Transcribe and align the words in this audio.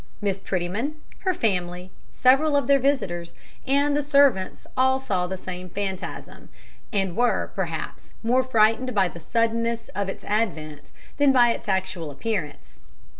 Miss 0.19 0.41
Prettyman, 0.41 0.95
her 1.19 1.33
family, 1.35 1.91
several 2.11 2.55
of 2.55 2.65
their 2.65 2.79
visitors, 2.79 3.35
and 3.67 3.95
the 3.95 4.01
servants 4.01 4.65
all 4.75 4.99
saw 4.99 5.27
the 5.27 5.37
same 5.37 5.69
phantasm, 5.69 6.49
and 6.91 7.15
were, 7.15 7.51
perhaps, 7.53 8.11
more 8.23 8.43
frightened 8.43 8.95
by 8.95 9.07
the 9.07 9.19
suddenness 9.19 9.89
of 9.89 10.09
its 10.09 10.23
advent 10.23 10.89
than 11.17 11.31
by 11.31 11.51
its 11.51 11.69
actual 11.69 12.09
appearance. 12.09 12.81